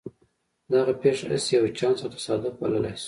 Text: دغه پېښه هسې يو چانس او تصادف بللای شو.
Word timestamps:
دغه 0.73 0.93
پېښه 1.01 1.25
هسې 1.33 1.51
يو 1.57 1.65
چانس 1.77 1.99
او 2.01 2.09
تصادف 2.15 2.53
بللای 2.59 2.93
شو. 2.97 2.99